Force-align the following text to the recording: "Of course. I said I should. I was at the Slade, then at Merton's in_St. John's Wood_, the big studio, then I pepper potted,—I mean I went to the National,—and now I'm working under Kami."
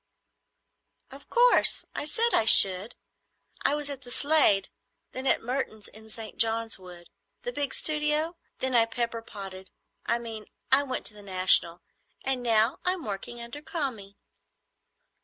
"Of 1.11 1.29
course. 1.29 1.85
I 1.93 2.05
said 2.07 2.33
I 2.33 2.45
should. 2.45 2.95
I 3.61 3.75
was 3.75 3.87
at 3.87 4.01
the 4.01 4.09
Slade, 4.09 4.69
then 5.11 5.27
at 5.27 5.43
Merton's 5.43 5.89
in_St. 5.93 6.37
John's 6.37 6.77
Wood_, 6.77 7.05
the 7.43 7.51
big 7.51 7.71
studio, 7.71 8.35
then 8.57 8.73
I 8.73 8.87
pepper 8.87 9.21
potted,—I 9.21 10.17
mean 10.17 10.47
I 10.71 10.81
went 10.81 11.05
to 11.05 11.13
the 11.13 11.21
National,—and 11.21 12.41
now 12.41 12.79
I'm 12.83 13.05
working 13.05 13.39
under 13.39 13.61
Kami." 13.61 14.17